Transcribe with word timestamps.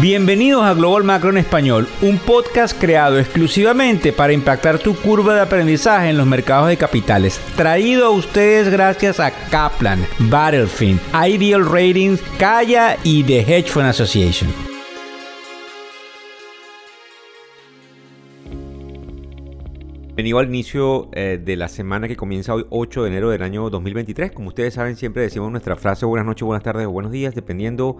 Bienvenidos 0.00 0.62
a 0.62 0.74
Global 0.74 1.02
Macro 1.02 1.30
en 1.30 1.38
Español, 1.38 1.88
un 2.02 2.18
podcast 2.18 2.80
creado 2.80 3.18
exclusivamente 3.18 4.12
para 4.12 4.32
impactar 4.32 4.78
tu 4.78 4.94
curva 4.94 5.34
de 5.34 5.40
aprendizaje 5.40 6.10
en 6.10 6.16
los 6.16 6.24
mercados 6.24 6.68
de 6.68 6.76
capitales. 6.76 7.40
Traído 7.56 8.06
a 8.06 8.10
ustedes 8.10 8.68
gracias 8.70 9.18
a 9.18 9.32
Kaplan, 9.50 10.06
Battlefield, 10.30 11.00
Ideal 11.12 11.66
Ratings, 11.68 12.22
Kaya 12.38 12.96
y 13.02 13.24
The 13.24 13.40
Hedge 13.40 13.70
Fund 13.70 13.86
Association. 13.86 14.68
Bienvenido 20.18 20.38
al 20.38 20.46
inicio 20.46 21.08
eh, 21.12 21.40
de 21.44 21.56
la 21.56 21.66
semana 21.66 22.06
que 22.06 22.16
comienza 22.16 22.54
hoy 22.54 22.66
8 22.70 23.02
de 23.02 23.08
enero 23.08 23.30
del 23.30 23.42
año 23.42 23.68
2023. 23.68 24.30
Como 24.30 24.48
ustedes 24.48 24.74
saben, 24.74 24.94
siempre 24.94 25.22
decimos 25.22 25.50
nuestra 25.50 25.74
frase 25.74 26.06
buenas 26.06 26.26
noches, 26.26 26.44
buenas 26.44 26.62
tardes 26.62 26.86
o 26.86 26.90
buenos 26.92 27.10
días, 27.10 27.34
dependiendo 27.34 27.98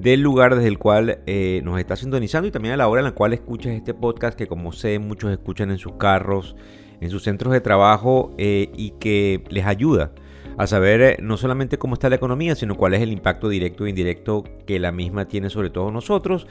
del 0.00 0.22
lugar 0.22 0.54
desde 0.54 0.68
el 0.68 0.78
cual 0.78 1.18
eh, 1.26 1.60
nos 1.62 1.78
está 1.78 1.94
sintonizando 1.94 2.48
y 2.48 2.50
también 2.50 2.74
a 2.74 2.76
la 2.78 2.88
hora 2.88 3.00
en 3.00 3.04
la 3.04 3.12
cual 3.12 3.34
escuchas 3.34 3.72
este 3.72 3.92
podcast 3.92 4.36
que 4.36 4.46
como 4.46 4.72
sé 4.72 4.98
muchos 4.98 5.30
escuchan 5.30 5.70
en 5.70 5.78
sus 5.78 5.92
carros, 5.92 6.56
en 7.00 7.10
sus 7.10 7.22
centros 7.22 7.52
de 7.52 7.60
trabajo 7.60 8.32
eh, 8.38 8.70
y 8.76 8.92
que 8.92 9.44
les 9.50 9.66
ayuda 9.66 10.12
a 10.56 10.66
saber 10.66 11.00
eh, 11.02 11.16
no 11.20 11.36
solamente 11.36 11.78
cómo 11.78 11.94
está 11.94 12.08
la 12.08 12.16
economía, 12.16 12.54
sino 12.54 12.76
cuál 12.76 12.94
es 12.94 13.02
el 13.02 13.12
impacto 13.12 13.48
directo 13.50 13.84
e 13.84 13.90
indirecto 13.90 14.44
que 14.66 14.78
la 14.78 14.90
misma 14.90 15.26
tiene 15.26 15.50
sobre 15.50 15.68
todos 15.68 15.92
nosotros. 15.92 16.46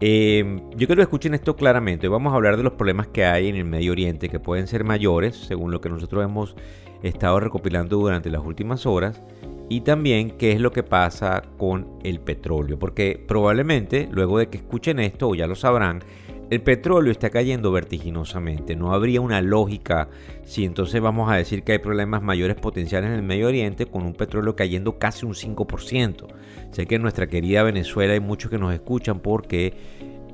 Yo 0.00 0.86
quiero 0.86 0.96
que 0.96 1.02
escuchen 1.02 1.34
esto 1.34 1.56
claramente. 1.56 2.06
Hoy 2.06 2.12
vamos 2.12 2.32
a 2.32 2.36
hablar 2.36 2.56
de 2.56 2.62
los 2.62 2.74
problemas 2.74 3.08
que 3.08 3.24
hay 3.24 3.48
en 3.48 3.56
el 3.56 3.64
Medio 3.64 3.92
Oriente, 3.92 4.28
que 4.28 4.38
pueden 4.38 4.68
ser 4.68 4.84
mayores, 4.84 5.36
según 5.36 5.72
lo 5.72 5.80
que 5.80 5.88
nosotros 5.88 6.24
hemos 6.24 6.54
estado 7.02 7.40
recopilando 7.40 7.96
durante 7.96 8.30
las 8.30 8.44
últimas 8.44 8.86
horas 8.86 9.20
y 9.68 9.82
también 9.82 10.30
qué 10.30 10.52
es 10.52 10.60
lo 10.60 10.72
que 10.72 10.82
pasa 10.82 11.42
con 11.58 11.98
el 12.02 12.20
petróleo, 12.20 12.78
porque 12.78 13.22
probablemente 13.26 14.08
luego 14.10 14.38
de 14.38 14.48
que 14.48 14.58
escuchen 14.58 14.98
esto, 14.98 15.28
o 15.28 15.34
ya 15.34 15.46
lo 15.46 15.54
sabrán, 15.54 16.02
el 16.50 16.62
petróleo 16.62 17.12
está 17.12 17.30
cayendo 17.30 17.72
vertiginosamente. 17.72 18.74
No 18.76 18.92
habría 18.92 19.20
una 19.20 19.40
lógica 19.40 20.08
si 20.44 20.64
entonces 20.64 21.00
vamos 21.00 21.30
a 21.30 21.36
decir 21.36 21.62
que 21.62 21.72
hay 21.72 21.78
problemas 21.78 22.22
mayores 22.22 22.56
potenciales 22.56 23.10
en 23.10 23.16
el 23.16 23.22
Medio 23.22 23.48
Oriente 23.48 23.86
con 23.86 24.04
un 24.04 24.14
petróleo 24.14 24.56
cayendo 24.56 24.98
casi 24.98 25.26
un 25.26 25.34
5%. 25.34 26.26
Sé 26.70 26.86
que 26.86 26.94
en 26.94 27.02
nuestra 27.02 27.26
querida 27.26 27.62
Venezuela 27.62 28.14
hay 28.14 28.20
muchos 28.20 28.50
que 28.50 28.58
nos 28.58 28.72
escuchan 28.72 29.20
porque 29.20 29.74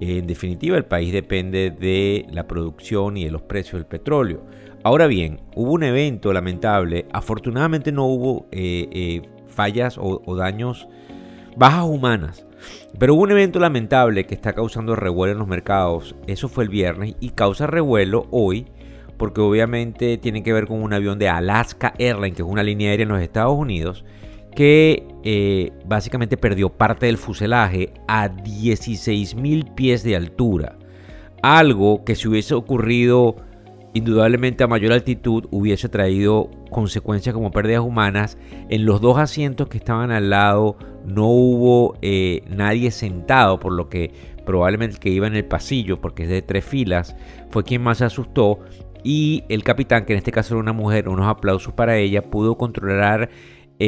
en 0.00 0.27
definitiva 0.27 0.77
el 0.77 0.84
país 0.84 1.12
depende 1.12 1.70
de 1.70 2.27
la 2.30 2.46
producción 2.46 3.17
y 3.17 3.24
de 3.24 3.30
los 3.30 3.42
precios 3.42 3.74
del 3.74 3.86
petróleo. 3.86 4.42
Ahora 4.83 5.06
bien, 5.06 5.41
hubo 5.55 5.72
un 5.72 5.83
evento 5.83 6.33
lamentable, 6.33 7.06
afortunadamente 7.12 7.91
no 7.91 8.05
hubo 8.05 8.46
eh, 8.52 8.89
eh, 8.92 9.22
fallas 9.48 9.96
o, 9.98 10.36
daños, 10.36 10.89
bajas 11.56 11.84
humanas, 11.84 12.46
pero 12.98 13.15
hubo 13.15 13.23
un 13.23 13.33
evento 13.33 13.59
lamentable 13.59 14.27
que 14.27 14.34
está 14.34 14.53
causando 14.53 14.97
revuelo 14.97 15.33
en 15.33 15.39
los 15.39 15.48
mercados, 15.48 16.15
eso 16.27 16.48
fue 16.48 16.65
el 16.65 16.70
viernes 16.70 17.17
y 17.20 17.31
causa 17.31 17.67
revuelo 17.67 18.27
hoy 18.31 18.67
porque 19.17 19.41
obviamente 19.41 20.19
tiene 20.19 20.43
que 20.43 20.53
ver 20.53 20.67
con 20.67 20.83
un 20.83 20.92
avión 20.92 21.19
de 21.19 21.29
Alaska 21.29 21.95
Airlines, 21.98 22.37
que 22.37 22.42
es 22.42 22.48
una 22.48 22.62
línea 22.62 22.91
aérea 22.91 23.05
en 23.05 23.11
los 23.11 23.23
Estados 23.23 23.57
Unidos, 23.57 24.05
que 24.55 25.07
eh, 25.25 25.73
básicamente 25.85 26.37
perdió 26.37 26.70
parte 26.70 27.07
del 27.07 27.19
fuselaje 27.19 27.92
a 28.07 28.29
16.000 28.29 29.75
pies 29.75 30.03
de 30.03 30.17
altura. 30.17 30.77
Algo 31.42 32.05
que 32.05 32.15
si 32.15 32.29
hubiese 32.29 32.55
ocurrido 32.55 33.37
indudablemente 33.95 34.64
a 34.64 34.67
mayor 34.67 34.92
altitud 34.92 35.47
hubiese 35.50 35.89
traído 35.89 36.50
consecuencias 36.70 37.34
como 37.34 37.53
pérdidas 37.53 37.83
humanas. 37.83 38.36
En 38.69 38.84
los 38.84 39.01
dos 39.01 39.19
asientos 39.19 39.69
que 39.69 39.78
estaban 39.78 40.11
al 40.11 40.31
lado 40.31 40.77
no 41.06 41.28
hubo 41.28 41.97
eh, 42.03 42.42
nadie 42.48 42.91
sentado, 42.91 43.59
por 43.61 43.73
lo 43.73 43.89
que 43.89 44.12
probablemente 44.45 44.97
el 44.97 45.01
que 45.01 45.11
iba 45.11 45.27
en 45.27 45.36
el 45.36 45.45
pasillo, 45.45 46.01
porque 46.01 46.25
es 46.25 46.28
de 46.28 46.42
tres 46.42 46.64
filas, 46.64 47.17
fue 47.51 47.64
quien 47.64 47.83
más 47.83 47.98
se 47.98 48.05
asustó. 48.05 48.59
Y 49.05 49.45
el 49.48 49.62
capitán, 49.62 50.06
que 50.06 50.14
en 50.14 50.19
este 50.19 50.33
caso 50.33 50.55
era 50.55 50.61
una 50.61 50.73
mujer, 50.73 51.08
unos 51.08 51.27
aplausos 51.27 51.73
para 51.74 51.97
ella, 51.97 52.23
pudo 52.23 52.57
controlar 52.57 53.30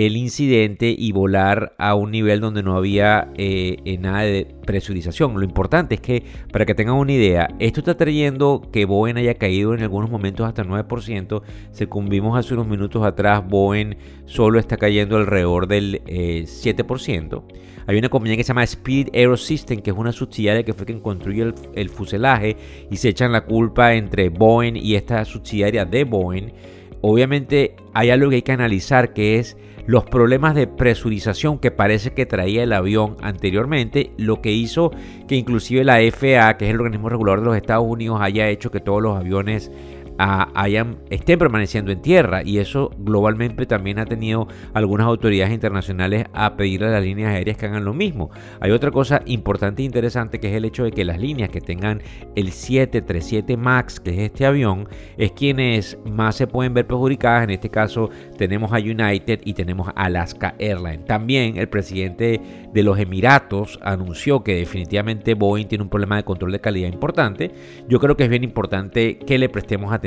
el 0.04 0.18
incidente 0.18 0.94
y 0.96 1.12
volar 1.12 1.74
a 1.78 1.94
un 1.94 2.10
nivel 2.10 2.40
donde 2.40 2.62
no 2.62 2.76
había 2.76 3.32
eh, 3.38 3.78
eh, 3.86 3.96
nada 3.96 4.24
de 4.24 4.46
presurización. 4.66 5.32
Lo 5.34 5.42
importante 5.42 5.94
es 5.94 6.02
que, 6.02 6.22
para 6.52 6.66
que 6.66 6.74
tengan 6.74 6.96
una 6.96 7.12
idea, 7.12 7.48
esto 7.60 7.80
está 7.80 7.96
trayendo 7.96 8.68
que 8.70 8.84
Boeing 8.84 9.16
haya 9.16 9.34
caído 9.36 9.72
en 9.72 9.80
algunos 9.80 10.10
momentos 10.10 10.46
hasta 10.46 10.60
el 10.60 10.68
9%. 10.68 11.40
Según 11.70 12.10
vimos 12.10 12.38
hace 12.38 12.52
unos 12.52 12.68
minutos 12.68 13.06
atrás, 13.06 13.42
Boeing 13.48 13.96
solo 14.26 14.58
está 14.58 14.76
cayendo 14.76 15.16
alrededor 15.16 15.66
del 15.66 16.02
7%. 16.04 17.44
Eh, 17.48 17.60
Hay 17.86 17.96
una 17.96 18.10
compañía 18.10 18.36
que 18.36 18.44
se 18.44 18.48
llama 18.48 18.64
Speed 18.64 19.14
Aerosystem, 19.14 19.80
que 19.80 19.92
es 19.92 19.96
una 19.96 20.12
subsidiaria 20.12 20.62
que 20.62 20.74
fue 20.74 20.84
quien 20.84 21.00
construyó 21.00 21.44
el, 21.44 21.54
el 21.74 21.88
fuselaje 21.88 22.58
y 22.90 22.96
se 22.98 23.08
echan 23.08 23.32
la 23.32 23.46
culpa 23.46 23.94
entre 23.94 24.28
Boeing 24.28 24.76
y 24.76 24.94
esta 24.94 25.24
subsidiaria 25.24 25.86
de 25.86 26.04
Boeing. 26.04 26.52
Obviamente 27.00 27.76
hay 27.94 28.10
algo 28.10 28.28
que 28.28 28.36
hay 28.36 28.42
que 28.42 28.52
analizar 28.52 29.14
que 29.14 29.38
es 29.38 29.56
los 29.86 30.04
problemas 30.04 30.54
de 30.54 30.66
presurización 30.66 31.58
que 31.58 31.70
parece 31.70 32.12
que 32.12 32.26
traía 32.26 32.62
el 32.62 32.72
avión 32.72 33.16
anteriormente, 33.22 34.10
lo 34.16 34.40
que 34.42 34.52
hizo 34.52 34.90
que 35.28 35.36
inclusive 35.36 35.84
la 35.84 35.98
FAA, 35.98 36.56
que 36.56 36.66
es 36.66 36.70
el 36.72 36.80
organismo 36.80 37.08
regulador 37.08 37.40
de 37.40 37.46
los 37.46 37.56
Estados 37.56 37.86
Unidos, 37.86 38.18
haya 38.20 38.48
hecho 38.48 38.70
que 38.70 38.80
todos 38.80 39.02
los 39.02 39.16
aviones 39.16 39.70
hayan, 40.18 40.98
estén 41.10 41.38
permaneciendo 41.38 41.92
en 41.92 42.00
tierra 42.00 42.42
y 42.44 42.58
eso 42.58 42.90
globalmente 42.98 43.66
también 43.66 43.98
ha 43.98 44.06
tenido 44.06 44.48
algunas 44.74 45.06
autoridades 45.06 45.52
internacionales 45.52 46.26
a 46.32 46.56
pedirle 46.56 46.88
a 46.88 46.90
las 46.90 47.02
líneas 47.02 47.32
aéreas 47.32 47.56
que 47.56 47.66
hagan 47.66 47.84
lo 47.84 47.94
mismo. 47.94 48.30
Hay 48.60 48.70
otra 48.70 48.90
cosa 48.90 49.22
importante 49.26 49.82
e 49.82 49.84
interesante 49.84 50.40
que 50.40 50.48
es 50.48 50.54
el 50.54 50.64
hecho 50.64 50.84
de 50.84 50.92
que 50.92 51.04
las 51.04 51.18
líneas 51.18 51.50
que 51.50 51.60
tengan 51.60 52.02
el 52.34 52.52
737 52.52 53.56
MAX, 53.56 54.00
que 54.00 54.10
es 54.10 54.18
este 54.18 54.46
avión, 54.46 54.88
es 55.16 55.32
quienes 55.32 55.98
más 56.04 56.36
se 56.36 56.46
pueden 56.46 56.74
ver 56.74 56.86
perjudicadas. 56.86 57.44
En 57.44 57.50
este 57.50 57.68
caso 57.68 58.10
tenemos 58.38 58.72
a 58.72 58.76
United 58.76 59.40
y 59.44 59.54
tenemos 59.54 59.88
a 59.88 59.92
Alaska 59.92 60.54
Airlines. 60.58 61.04
También 61.04 61.56
el 61.56 61.68
presidente 61.68 62.40
de 62.72 62.82
los 62.82 62.98
Emiratos 62.98 63.78
anunció 63.82 64.42
que 64.42 64.54
definitivamente 64.54 65.34
Boeing 65.34 65.66
tiene 65.66 65.84
un 65.84 65.90
problema 65.90 66.16
de 66.16 66.24
control 66.24 66.52
de 66.52 66.60
calidad 66.60 66.92
importante. 66.92 67.50
Yo 67.88 68.00
creo 68.00 68.16
que 68.16 68.24
es 68.24 68.30
bien 68.30 68.44
importante 68.44 69.18
que 69.18 69.38
le 69.38 69.48
prestemos 69.48 69.92
atención 69.92 70.05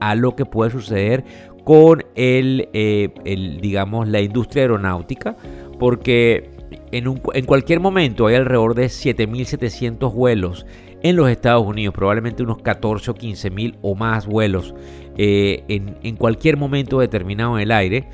a 0.00 0.14
lo 0.14 0.36
que 0.36 0.44
puede 0.44 0.70
suceder 0.70 1.24
con 1.64 2.04
el, 2.14 2.68
eh, 2.72 3.10
el 3.24 3.60
digamos, 3.60 4.08
la 4.08 4.20
industria 4.20 4.62
aeronáutica, 4.62 5.36
porque 5.78 6.50
en, 6.92 7.08
un, 7.08 7.20
en, 7.32 7.44
cualquier 7.46 7.80
momento 7.80 8.26
hay 8.26 8.36
alrededor 8.36 8.74
de 8.74 8.86
7.700 8.86 10.12
vuelos 10.12 10.66
en 11.02 11.16
los 11.16 11.28
Estados 11.28 11.66
Unidos, 11.66 11.94
probablemente 11.94 12.42
unos 12.42 12.58
14 12.58 13.10
o 13.10 13.14
15.000 13.14 13.76
o 13.82 13.94
más 13.94 14.26
vuelos 14.26 14.74
eh, 15.16 15.64
en, 15.68 15.96
en, 16.02 16.16
cualquier 16.16 16.56
momento 16.56 17.00
determinado 17.00 17.56
en 17.56 17.62
el 17.62 17.72
aire. 17.72 18.08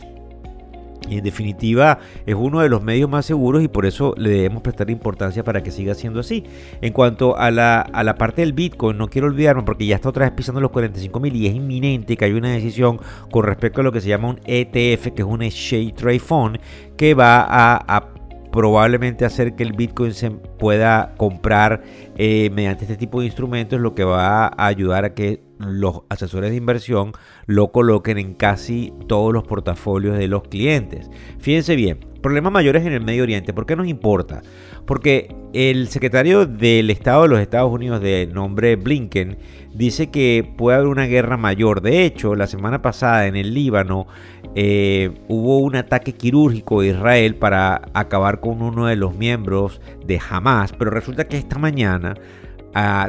Y 1.08 1.18
en 1.18 1.24
definitiva 1.24 1.98
es 2.26 2.34
uno 2.34 2.60
de 2.60 2.68
los 2.68 2.82
medios 2.82 3.08
más 3.08 3.26
seguros 3.26 3.62
y 3.62 3.68
por 3.68 3.86
eso 3.86 4.14
le 4.16 4.30
debemos 4.30 4.62
prestar 4.62 4.90
importancia 4.90 5.42
para 5.42 5.62
que 5.62 5.70
siga 5.70 5.94
siendo 5.94 6.20
así. 6.20 6.44
En 6.80 6.92
cuanto 6.92 7.36
a 7.36 7.50
la, 7.50 7.80
a 7.80 8.04
la 8.04 8.16
parte 8.16 8.42
del 8.42 8.52
Bitcoin, 8.52 8.98
no 8.98 9.08
quiero 9.08 9.26
olvidarme 9.26 9.62
porque 9.62 9.86
ya 9.86 9.96
está 9.96 10.08
otra 10.08 10.26
vez 10.26 10.34
pisando 10.34 10.60
los 10.60 10.70
45 10.70 11.20
mil 11.20 11.34
y 11.34 11.46
es 11.46 11.54
inminente 11.54 12.16
que 12.16 12.24
hay 12.24 12.32
una 12.32 12.50
decisión 12.50 13.00
con 13.30 13.44
respecto 13.44 13.80
a 13.80 13.84
lo 13.84 13.92
que 13.92 14.00
se 14.00 14.08
llama 14.08 14.28
un 14.28 14.40
ETF, 14.44 15.08
que 15.14 15.22
es 15.22 15.28
un 15.28 15.42
Exchange 15.42 15.94
Trade 15.94 16.20
Fund, 16.20 16.58
que 16.96 17.14
va 17.14 17.46
a, 17.48 18.08
probablemente 18.52 19.24
hacer 19.24 19.54
que 19.54 19.62
el 19.62 19.72
Bitcoin 19.72 20.12
se 20.12 20.32
pueda 20.60 21.14
comprar 21.16 21.82
eh, 22.16 22.50
mediante 22.52 22.84
este 22.84 22.96
tipo 22.96 23.20
de 23.20 23.26
instrumentos, 23.26 23.80
lo 23.80 23.94
que 23.94 24.04
va 24.04 24.46
a 24.46 24.66
ayudar 24.66 25.04
a 25.04 25.14
que 25.14 25.42
los 25.58 26.02
asesores 26.08 26.50
de 26.50 26.56
inversión 26.56 27.12
lo 27.46 27.72
coloquen 27.72 28.18
en 28.18 28.34
casi 28.34 28.92
todos 29.08 29.32
los 29.32 29.44
portafolios 29.44 30.16
de 30.16 30.28
los 30.28 30.42
clientes. 30.42 31.10
Fíjense 31.38 31.76
bien, 31.76 31.98
problemas 32.20 32.52
mayores 32.52 32.84
en 32.86 32.92
el 32.92 33.02
Medio 33.02 33.22
Oriente. 33.22 33.52
¿Por 33.52 33.66
qué 33.66 33.74
nos 33.74 33.88
importa? 33.88 34.42
Porque 34.86 35.34
el 35.52 35.88
secretario 35.88 36.46
del 36.46 36.90
Estado 36.90 37.22
de 37.22 37.28
los 37.28 37.40
Estados 37.40 37.72
Unidos 37.72 38.00
de 38.00 38.28
nombre 38.32 38.76
Blinken 38.76 39.38
dice 39.74 40.10
que 40.10 40.50
puede 40.56 40.76
haber 40.76 40.88
una 40.88 41.06
guerra 41.06 41.36
mayor. 41.36 41.80
De 41.80 42.04
hecho, 42.04 42.34
la 42.34 42.46
semana 42.46 42.82
pasada 42.82 43.26
en 43.26 43.36
el 43.36 43.54
Líbano 43.54 44.06
eh, 44.54 45.12
hubo 45.28 45.58
un 45.58 45.76
ataque 45.76 46.12
quirúrgico 46.12 46.80
de 46.80 46.88
Israel 46.88 47.36
para 47.36 47.82
acabar 47.94 48.40
con 48.40 48.62
uno 48.62 48.86
de 48.86 48.96
los 48.96 49.14
miembros 49.14 49.80
de 50.04 50.20
Hamas, 50.28 50.49
pero 50.78 50.90
resulta 50.90 51.26
que 51.28 51.36
esta 51.36 51.58
mañana 51.58 52.14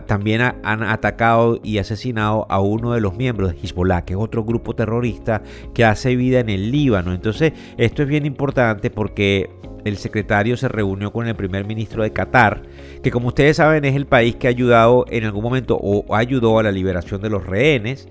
también 0.07 0.41
han 0.41 0.83
atacado 0.83 1.59
y 1.63 1.77
asesinado 1.77 2.47
a 2.49 2.59
uno 2.59 2.93
de 2.93 3.01
los 3.01 3.15
miembros 3.15 3.51
de 3.51 3.59
Hezbollah, 3.59 4.05
que 4.05 4.13
es 4.13 4.19
otro 4.19 4.43
grupo 4.43 4.73
terrorista 4.73 5.43
que 5.73 5.85
hace 5.85 6.15
vida 6.15 6.39
en 6.39 6.49
el 6.49 6.71
Líbano. 6.71 7.13
Entonces, 7.13 7.53
esto 7.77 8.01
es 8.01 8.09
bien 8.09 8.25
importante 8.25 8.89
porque 8.89 9.51
el 9.85 9.97
secretario 9.97 10.57
se 10.57 10.67
reunió 10.67 11.11
con 11.11 11.27
el 11.27 11.35
primer 11.35 11.65
ministro 11.65 12.03
de 12.03 12.11
Qatar, 12.11 12.63
que 13.03 13.11
como 13.11 13.29
ustedes 13.29 13.57
saben 13.57 13.85
es 13.85 13.95
el 13.95 14.05
país 14.05 14.35
que 14.35 14.47
ha 14.47 14.49
ayudado 14.49 15.05
en 15.09 15.25
algún 15.25 15.43
momento 15.43 15.77
o 15.79 16.15
ayudó 16.15 16.59
a 16.59 16.63
la 16.63 16.71
liberación 16.71 17.21
de 17.21 17.29
los 17.29 17.45
rehenes. 17.45 18.07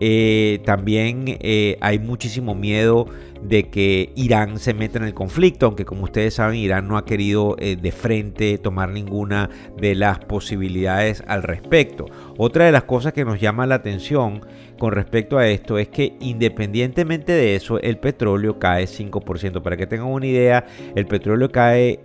Eh, 0.00 0.60
también 0.64 1.24
eh, 1.40 1.76
hay 1.80 1.98
muchísimo 1.98 2.54
miedo 2.54 3.06
de 3.42 3.64
que 3.68 4.10
Irán 4.16 4.58
se 4.58 4.72
meta 4.72 4.98
en 4.98 5.04
el 5.04 5.12
conflicto, 5.12 5.66
aunque 5.66 5.84
como 5.84 6.04
ustedes 6.04 6.34
saben 6.34 6.58
Irán 6.58 6.88
no 6.88 6.96
ha 6.96 7.04
querido 7.04 7.56
eh, 7.58 7.76
de 7.76 7.92
frente 7.92 8.56
tomar 8.56 8.88
ninguna 8.88 9.50
de 9.76 9.94
las 9.94 10.18
posibilidades 10.20 11.22
al 11.26 11.42
respecto. 11.42 12.06
Otra 12.38 12.64
de 12.64 12.72
las 12.72 12.84
cosas 12.84 13.12
que 13.12 13.24
nos 13.24 13.40
llama 13.40 13.66
la 13.66 13.76
atención 13.76 14.40
con 14.78 14.92
respecto 14.92 15.38
a 15.38 15.46
esto 15.46 15.78
es 15.78 15.88
que 15.88 16.16
independientemente 16.20 17.32
de 17.32 17.54
eso 17.54 17.78
el 17.80 17.98
petróleo 17.98 18.58
cae 18.58 18.86
5%. 18.86 19.62
Para 19.62 19.76
que 19.76 19.86
tengan 19.86 20.08
una 20.08 20.26
idea, 20.26 20.66
el 20.96 21.06
petróleo 21.06 21.52
cae 21.52 22.00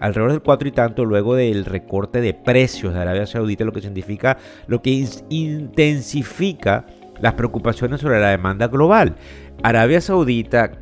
alrededor 0.00 0.32
del 0.32 0.42
4 0.42 0.68
y 0.68 0.72
tanto 0.72 1.04
luego 1.04 1.36
del 1.36 1.64
recorte 1.64 2.20
de 2.20 2.34
precios 2.34 2.92
de 2.92 3.00
Arabia 3.00 3.26
Saudita, 3.26 3.64
lo 3.64 3.72
que 3.72 3.80
significa, 3.80 4.36
lo 4.66 4.82
que 4.82 5.06
intensifica 5.30 6.84
las 7.22 7.34
preocupaciones 7.34 8.02
sobre 8.02 8.20
la 8.20 8.28
demanda 8.28 8.68
global. 8.68 9.14
Arabia 9.62 10.02
Saudita 10.02 10.72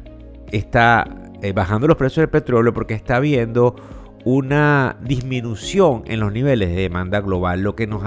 está 0.50 1.04
eh, 1.42 1.52
bajando 1.52 1.86
los 1.86 1.96
precios 1.96 2.22
del 2.22 2.30
petróleo 2.30 2.74
porque 2.74 2.94
está 2.94 3.20
viendo 3.20 3.76
una 4.24 4.96
disminución 5.02 6.02
en 6.06 6.18
los 6.20 6.32
niveles 6.32 6.70
de 6.70 6.82
demanda 6.82 7.20
global, 7.20 7.62
lo 7.62 7.76
que 7.76 7.86
nos 7.86 8.02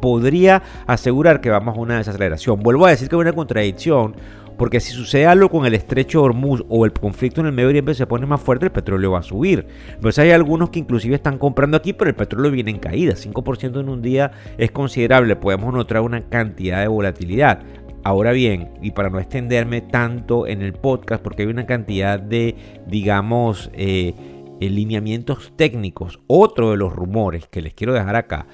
podría 0.00 0.62
asegurar 0.86 1.40
que 1.40 1.50
vamos 1.50 1.76
a 1.76 1.80
una 1.80 1.98
desaceleración. 1.98 2.60
Vuelvo 2.60 2.86
a 2.86 2.90
decir 2.90 3.08
que 3.08 3.14
hay 3.14 3.20
una 3.20 3.32
contradicción, 3.32 4.16
porque 4.56 4.80
si 4.80 4.92
sucede 4.92 5.26
algo 5.26 5.48
con 5.48 5.66
el 5.66 5.74
estrecho 5.74 6.22
Hormuz 6.22 6.64
o 6.68 6.84
el 6.84 6.92
conflicto 6.92 7.40
en 7.40 7.48
el 7.48 7.52
Medio 7.52 7.68
Oriente 7.68 7.94
se 7.94 8.06
pone 8.06 8.26
más 8.26 8.40
fuerte, 8.40 8.66
el 8.66 8.72
petróleo 8.72 9.12
va 9.12 9.20
a 9.20 9.22
subir. 9.22 9.66
Entonces 9.88 10.18
hay 10.20 10.30
algunos 10.30 10.70
que 10.70 10.78
inclusive 10.78 11.14
están 11.14 11.38
comprando 11.38 11.76
aquí, 11.76 11.92
pero 11.92 12.10
el 12.10 12.16
petróleo 12.16 12.50
viene 12.50 12.70
en 12.70 12.78
caída. 12.78 13.14
5% 13.14 13.80
en 13.80 13.88
un 13.88 14.02
día 14.02 14.32
es 14.58 14.70
considerable. 14.70 15.36
Podemos 15.36 15.72
notar 15.72 16.00
una 16.02 16.28
cantidad 16.28 16.80
de 16.80 16.88
volatilidad. 16.88 17.62
Ahora 18.04 18.32
bien, 18.32 18.70
y 18.82 18.90
para 18.90 19.10
no 19.10 19.20
extenderme 19.20 19.80
tanto 19.80 20.46
en 20.46 20.62
el 20.62 20.72
podcast, 20.72 21.22
porque 21.22 21.42
hay 21.42 21.48
una 21.48 21.66
cantidad 21.66 22.18
de, 22.18 22.56
digamos, 22.88 23.70
eh, 23.74 24.14
lineamientos 24.60 25.52
técnicos, 25.56 26.20
otro 26.26 26.70
de 26.70 26.76
los 26.76 26.92
rumores 26.92 27.48
que 27.48 27.62
les 27.62 27.74
quiero 27.74 27.92
dejar 27.92 28.16
acá, 28.16 28.46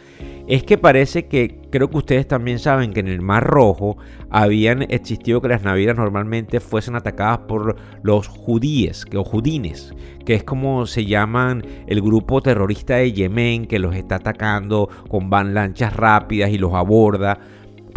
es 0.48 0.64
que 0.64 0.78
parece 0.78 1.26
que, 1.26 1.60
creo 1.70 1.90
que 1.90 1.98
ustedes 1.98 2.26
también 2.26 2.58
saben 2.58 2.94
que 2.94 3.00
en 3.00 3.08
el 3.08 3.20
Mar 3.20 3.44
Rojo 3.44 3.98
habían 4.30 4.80
existido 4.80 5.42
que 5.42 5.48
las 5.48 5.62
navieras 5.62 5.98
normalmente 5.98 6.58
fuesen 6.58 6.96
atacadas 6.96 7.40
por 7.40 7.76
los 8.02 8.28
judíes 8.28 9.04
o 9.14 9.24
judines, 9.24 9.94
que 10.24 10.32
es 10.32 10.44
como 10.44 10.86
se 10.86 11.04
llaman 11.04 11.62
el 11.86 12.00
grupo 12.00 12.40
terrorista 12.40 12.96
de 12.96 13.12
Yemen 13.12 13.66
que 13.66 13.78
los 13.78 13.94
está 13.94 14.14
atacando 14.16 14.88
con 15.08 15.28
van 15.28 15.52
lanchas 15.52 15.94
rápidas 15.94 16.50
y 16.50 16.56
los 16.56 16.72
aborda. 16.72 17.38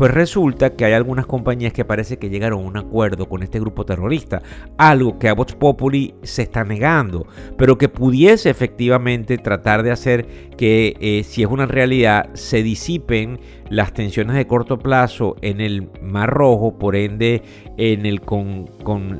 Pues 0.01 0.15
resulta 0.15 0.75
que 0.75 0.83
hay 0.83 0.94
algunas 0.94 1.27
compañías 1.27 1.74
que 1.74 1.86
parece 1.86 2.18
que 2.18 2.31
llegaron 2.31 2.62
a 2.62 2.68
un 2.68 2.75
acuerdo 2.75 3.30
con 3.30 3.44
este 3.44 3.59
grupo 3.59 3.86
terrorista, 3.86 4.42
algo 4.75 5.19
que 5.19 5.30
a 5.30 5.36
Vox 5.36 5.53
Populi 5.53 6.15
se 6.24 6.42
está 6.42 6.63
negando, 6.63 7.27
pero 7.56 7.77
que 7.77 7.88
pudiese 7.88 8.50
efectivamente 8.50 9.38
tratar 9.38 9.83
de 9.83 9.92
hacer 9.92 10.25
que, 10.57 10.95
eh, 11.00 11.24
si 11.24 11.44
es 11.44 11.50
una 11.51 11.68
realidad, 11.68 12.33
se 12.33 12.63
disipen 12.63 13.39
las 13.72 13.94
tensiones 13.94 14.36
de 14.36 14.46
corto 14.46 14.78
plazo 14.78 15.38
en 15.42 15.62
el 15.62 15.90
Mar 16.02 16.30
Rojo, 16.30 16.78
por 16.78 16.98
ende 16.98 17.42
en 17.78 18.06
el 18.06 18.20
con, 18.20 18.68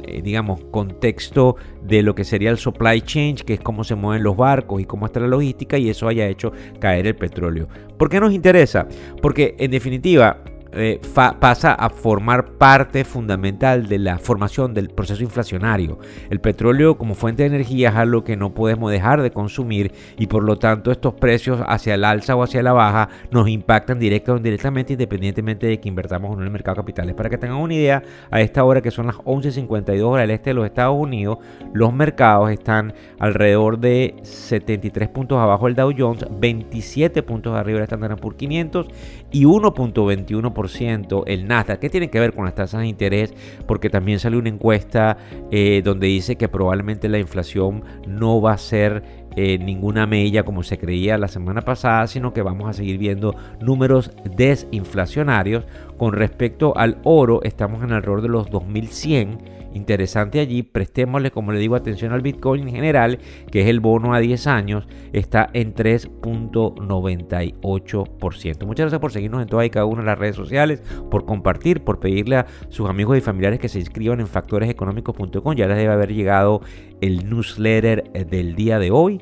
eh, 0.06 0.22
digamos 0.22 0.62
contexto 0.72 1.56
de 1.82 2.04
lo 2.04 2.14
que 2.14 2.26
sería 2.26 2.50
el 2.50 2.58
supply 2.58 3.02
chain, 3.02 3.38
que 3.38 3.54
es 3.54 3.62
cómo 3.62 3.86
se 3.86 3.96
mueven 3.96 4.24
los 4.24 4.36
barcos 4.36 4.82
y 4.82 4.86
cómo 4.86 5.06
está 5.06 5.22
la 5.22 5.28
logística 5.28 5.78
y 5.78 5.90
eso 5.90 6.08
haya 6.08 6.28
hecho 6.28 6.52
caer 6.80 7.08
el 7.08 7.16
petróleo. 7.16 7.70
¿Por 7.98 8.10
qué 8.10 8.20
nos 8.20 8.34
interesa? 8.34 8.88
Porque 9.22 9.56
en 9.58 9.72
definitiva 9.72 10.44
eh, 10.74 11.02
pasa 11.14 11.74
a 11.74 11.90
formar 11.90 12.54
parte 12.54 13.04
fundamental 13.04 13.90
de 13.90 14.00
la 14.00 14.18
formación 14.18 14.74
del 14.74 14.90
proceso 14.90 15.22
inflacionario. 15.22 16.00
El 16.30 16.40
petróleo 16.40 16.98
como 16.98 17.14
fuente 17.14 17.44
de 17.44 17.48
energía 17.48 17.90
es 17.90 17.96
algo 17.96 18.24
que 18.24 18.38
no 18.38 18.54
podemos 18.54 18.90
dejar 18.90 19.22
de 19.22 19.32
consumir 19.32 19.92
y 20.18 20.28
por 20.28 20.44
lo 20.44 20.58
tanto 20.58 20.92
estos 20.92 21.14
precios 21.16 21.60
hacia 21.68 21.96
el 21.96 22.06
alza 22.06 22.38
o 22.38 22.44
hacia 22.44 22.64
la 22.64 22.72
baja 22.72 23.10
nos 23.32 23.50
impactan 23.50 24.00
directa 24.00 24.32
o 24.42 24.48
indirectamente 24.48 24.94
independientemente 24.94 25.68
de 25.68 25.80
que 25.80 25.90
invertamos 25.90 26.32
o 26.32 26.36
no 26.36 26.42
en 26.42 26.48
el 26.48 26.52
mercado 26.52 26.76
de 26.76 26.82
capitales. 26.82 27.16
Para 27.16 27.30
que 27.30 27.38
tengan 27.38 27.58
una 27.58 27.74
idea, 27.74 28.04
a 28.30 28.42
esta 28.42 28.64
hora 28.64 28.82
que 28.82 28.92
son 28.92 29.08
las 29.08 29.16
11.52 29.18 30.04
horas 30.04 30.24
del 30.24 30.32
este 30.32 30.52
de 30.52 30.54
los 30.56 30.66
Estados 30.66 30.98
Unidos, 30.98 31.40
los 31.74 31.94
mercados 31.94 32.52
están 32.52 32.94
alrededor 33.20 33.80
de 33.80 34.16
73 34.24 35.10
puntos 35.10 35.38
abajo 35.38 35.66
del 35.66 35.76
Dow 35.76 35.94
Jones, 35.98 36.26
27 36.32 37.24
puntos 37.24 37.56
arriba 37.56 37.80
del 37.80 37.84
Standard 37.84 38.20
Poor's 38.20 38.38
500 38.38 38.88
y 39.32 39.46
1.21% 39.46 41.24
el 41.28 41.48
Nasdaq. 41.48 41.80
¿Qué 41.80 41.90
tiene 41.90 42.10
que 42.10 42.20
ver 42.20 42.34
con 42.34 42.46
las 42.46 42.56
tasas 42.56 42.82
de 42.82 42.88
interés? 42.88 43.34
Porque 43.66 43.90
también 43.90 44.20
salió 44.20 44.40
una 44.40 44.50
encuesta 44.50 45.18
eh, 45.52 45.82
donde 45.84 46.08
dice 46.08 46.36
que 46.36 46.48
probablemente 46.48 47.10
la 47.10 47.20
inflación 47.20 47.84
no 48.08 48.42
va 48.42 48.54
a 48.54 48.58
ser 48.58 49.21
eh, 49.36 49.58
ninguna 49.58 50.06
mella 50.06 50.44
como 50.44 50.64
se 50.64 50.78
creía 50.78 51.18
la 51.18 51.28
semana 51.28 51.62
pasada, 51.62 52.08
sino 52.08 52.34
que 52.34 52.42
vamos 52.42 52.70
a 52.70 52.74
seguir 52.74 52.98
viendo 52.98 53.36
números 53.60 54.12
desinflacionarios. 54.36 55.66
Con 55.98 56.14
respecto 56.14 56.76
al 56.78 56.98
oro, 57.04 57.42
estamos 57.44 57.84
en 57.84 57.92
alrededor 57.92 58.22
de 58.22 58.30
los 58.30 58.50
2100 58.50 59.61
interesante 59.74 60.40
allí, 60.40 60.64
prestémosle, 60.64 61.32
como 61.32 61.52
le 61.52 61.60
digo, 61.60 61.76
atención 61.76 62.14
al 62.14 62.22
Bitcoin 62.22 62.68
en 62.68 62.74
general, 62.74 63.20
que 63.52 63.62
es 63.62 63.68
el 63.68 63.80
bono 63.80 64.14
a 64.14 64.20
10 64.20 64.48
años, 64.48 64.88
está 65.14 65.50
en 65.54 65.74
3.98%. 65.74 68.66
Muchas 68.66 68.86
gracias 68.86 69.02
por 69.02 69.12
seguirnos 69.12 69.42
en 69.42 69.48
todas 69.48 69.66
y 69.66 69.70
cada 69.70 69.86
una 69.86 70.02
de 70.02 70.08
las 70.08 70.20
redes 70.20 70.36
sociales, 70.36 70.84
por 71.10 71.26
compartir, 71.26 71.84
por 71.84 72.00
pedirle 72.00 72.38
a 72.38 72.46
sus 72.70 72.90
amigos 72.90 73.18
y 73.18 73.22
familiares 73.22 73.60
que 73.60 73.70
se 73.70 73.80
inscriban 73.80 74.20
en 74.20 74.28
factoreseconómicos.com. 74.28 75.56
Ya 75.56 75.68
les 75.68 75.78
debe 75.78 75.94
haber 75.94 76.14
llegado 76.14 76.62
el 77.02 77.30
newsletter 77.30 78.12
del 78.30 78.56
día 78.56 78.80
de 78.80 78.92
hoy 78.92 79.22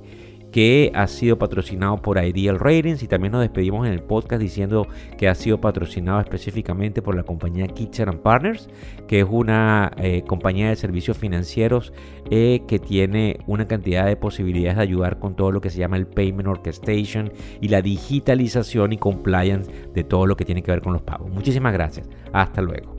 que 0.51 0.91
ha 0.95 1.07
sido 1.07 1.37
patrocinado 1.37 1.97
por 1.97 2.23
Ideal 2.23 2.59
Ratings 2.59 3.03
y 3.03 3.07
también 3.07 3.31
nos 3.31 3.41
despedimos 3.41 3.87
en 3.87 3.93
el 3.93 4.01
podcast 4.01 4.41
diciendo 4.41 4.87
que 5.17 5.27
ha 5.27 5.35
sido 5.35 5.61
patrocinado 5.61 6.19
específicamente 6.19 7.01
por 7.01 7.15
la 7.15 7.23
compañía 7.23 7.67
Kitchen 7.67 8.19
Partners, 8.19 8.69
que 9.07 9.19
es 9.19 9.27
una 9.29 9.91
eh, 9.97 10.23
compañía 10.27 10.69
de 10.69 10.75
servicios 10.75 11.17
financieros 11.17 11.93
eh, 12.31 12.61
que 12.67 12.79
tiene 12.79 13.39
una 13.47 13.67
cantidad 13.67 14.05
de 14.05 14.15
posibilidades 14.15 14.77
de 14.77 14.83
ayudar 14.83 15.19
con 15.19 15.35
todo 15.35 15.51
lo 15.51 15.61
que 15.61 15.69
se 15.69 15.79
llama 15.79 15.97
el 15.97 16.07
Payment 16.07 16.47
Orchestration 16.47 17.31
y 17.61 17.67
la 17.67 17.81
digitalización 17.81 18.93
y 18.93 18.97
compliance 18.97 19.71
de 19.93 20.03
todo 20.03 20.25
lo 20.25 20.35
que 20.35 20.45
tiene 20.45 20.63
que 20.63 20.71
ver 20.71 20.81
con 20.81 20.93
los 20.93 21.01
pagos. 21.01 21.29
Muchísimas 21.31 21.73
gracias. 21.73 22.09
Hasta 22.33 22.61
luego. 22.61 22.98